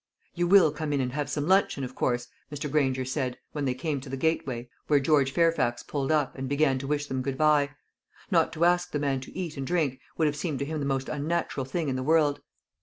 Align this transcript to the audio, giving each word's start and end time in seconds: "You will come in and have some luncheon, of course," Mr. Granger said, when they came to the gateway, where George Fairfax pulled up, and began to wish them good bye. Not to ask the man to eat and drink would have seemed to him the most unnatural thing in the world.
"You 0.33 0.47
will 0.47 0.71
come 0.71 0.93
in 0.93 0.99
and 0.99 1.11
have 1.11 1.29
some 1.29 1.47
luncheon, 1.47 1.83
of 1.83 1.93
course," 1.93 2.27
Mr. 2.51 2.71
Granger 2.71 3.05
said, 3.05 3.37
when 3.51 3.65
they 3.65 3.75
came 3.75 4.01
to 4.01 4.09
the 4.09 4.17
gateway, 4.17 4.67
where 4.87 4.99
George 4.99 5.31
Fairfax 5.31 5.83
pulled 5.83 6.11
up, 6.11 6.35
and 6.35 6.49
began 6.49 6.79
to 6.79 6.87
wish 6.87 7.05
them 7.05 7.21
good 7.21 7.37
bye. 7.37 7.75
Not 8.31 8.51
to 8.53 8.65
ask 8.65 8.89
the 8.93 8.97
man 8.97 9.19
to 9.21 9.37
eat 9.37 9.57
and 9.57 9.67
drink 9.67 9.99
would 10.17 10.25
have 10.25 10.35
seemed 10.35 10.57
to 10.57 10.65
him 10.65 10.79
the 10.79 10.87
most 10.87 11.07
unnatural 11.07 11.65
thing 11.67 11.87
in 11.87 11.97
the 11.97 12.01
world. 12.01 12.41